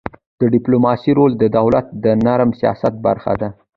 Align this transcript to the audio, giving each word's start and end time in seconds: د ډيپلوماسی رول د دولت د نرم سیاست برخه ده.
د 0.39 0.41
ډيپلوماسی 0.55 1.11
رول 1.17 1.31
د 1.37 1.43
دولت 1.57 1.85
د 2.03 2.05
نرم 2.25 2.49
سیاست 2.59 2.93
برخه 3.05 3.33
ده. 3.41 3.49